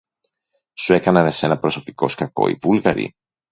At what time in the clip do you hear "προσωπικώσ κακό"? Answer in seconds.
1.59-2.47